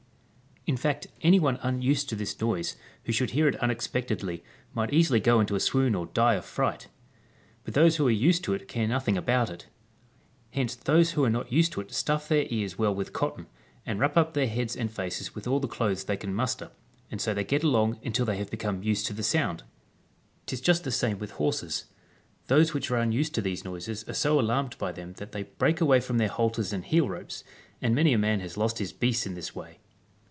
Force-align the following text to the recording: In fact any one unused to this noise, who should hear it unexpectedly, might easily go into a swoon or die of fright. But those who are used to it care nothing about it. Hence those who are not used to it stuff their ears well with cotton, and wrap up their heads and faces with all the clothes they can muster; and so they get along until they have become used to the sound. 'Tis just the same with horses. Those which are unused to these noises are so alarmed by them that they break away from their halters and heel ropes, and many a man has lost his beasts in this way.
In 0.67 0.77
fact 0.77 1.07
any 1.23 1.39
one 1.39 1.57
unused 1.63 2.07
to 2.09 2.15
this 2.15 2.39
noise, 2.39 2.75
who 3.05 3.11
should 3.11 3.31
hear 3.31 3.47
it 3.47 3.55
unexpectedly, 3.55 4.43
might 4.75 4.93
easily 4.93 5.19
go 5.19 5.39
into 5.39 5.55
a 5.55 5.59
swoon 5.59 5.95
or 5.95 6.05
die 6.05 6.35
of 6.35 6.45
fright. 6.45 6.87
But 7.63 7.73
those 7.73 7.95
who 7.95 8.07
are 8.07 8.11
used 8.11 8.43
to 8.43 8.53
it 8.53 8.67
care 8.67 8.87
nothing 8.87 9.17
about 9.17 9.49
it. 9.49 9.65
Hence 10.51 10.75
those 10.75 11.11
who 11.13 11.23
are 11.23 11.31
not 11.31 11.51
used 11.51 11.71
to 11.71 11.81
it 11.81 11.91
stuff 11.91 12.27
their 12.27 12.45
ears 12.51 12.77
well 12.77 12.93
with 12.93 13.11
cotton, 13.11 13.47
and 13.87 13.99
wrap 13.99 14.15
up 14.15 14.35
their 14.35 14.45
heads 14.45 14.75
and 14.77 14.91
faces 14.91 15.33
with 15.33 15.47
all 15.47 15.59
the 15.59 15.67
clothes 15.67 16.03
they 16.03 16.15
can 16.15 16.31
muster; 16.35 16.69
and 17.09 17.19
so 17.19 17.33
they 17.33 17.43
get 17.43 17.63
along 17.63 17.99
until 18.05 18.27
they 18.27 18.37
have 18.37 18.51
become 18.51 18.83
used 18.83 19.07
to 19.07 19.13
the 19.13 19.23
sound. 19.23 19.63
'Tis 20.45 20.61
just 20.61 20.83
the 20.83 20.91
same 20.91 21.17
with 21.17 21.31
horses. 21.31 21.85
Those 22.45 22.71
which 22.71 22.91
are 22.91 22.97
unused 22.97 23.33
to 23.33 23.41
these 23.41 23.65
noises 23.65 24.07
are 24.07 24.13
so 24.13 24.39
alarmed 24.39 24.77
by 24.77 24.91
them 24.91 25.13
that 25.13 25.31
they 25.31 25.41
break 25.41 25.81
away 25.81 26.01
from 26.01 26.19
their 26.19 26.27
halters 26.29 26.71
and 26.71 26.85
heel 26.85 27.09
ropes, 27.09 27.43
and 27.81 27.95
many 27.95 28.13
a 28.13 28.19
man 28.19 28.41
has 28.41 28.57
lost 28.57 28.77
his 28.77 28.93
beasts 28.93 29.25
in 29.25 29.33
this 29.33 29.55
way. 29.55 29.79